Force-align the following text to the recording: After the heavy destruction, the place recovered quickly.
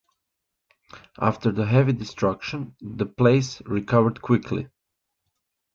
After 1.19 1.51
the 1.51 1.67
heavy 1.67 1.93
destruction, 1.93 2.75
the 2.81 3.05
place 3.05 3.61
recovered 3.67 4.19
quickly. 4.19 4.67